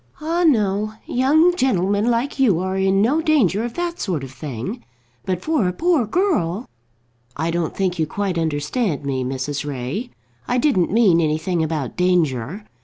"Ah, 0.19 0.43
no. 0.43 0.93
Young 1.05 1.55
gentlemen 1.55 2.09
like 2.09 2.39
you 2.39 2.59
are 2.59 2.75
in 2.75 3.03
no 3.03 3.21
danger 3.21 3.63
of 3.63 3.75
that 3.75 3.99
sort 3.99 4.23
of 4.23 4.31
thing. 4.31 4.83
But 5.25 5.43
for 5.43 5.67
a 5.67 5.73
poor 5.73 6.07
girl" 6.07 6.67
"I 7.37 7.51
don't 7.51 7.77
think 7.77 7.99
you 7.99 8.07
quite 8.07 8.39
understand 8.39 9.05
me, 9.05 9.23
Mrs. 9.23 9.63
Ray. 9.63 10.09
I 10.47 10.57
didn't 10.57 10.91
mean 10.91 11.21
anything 11.21 11.61
about 11.61 11.95
danger. 11.95 12.65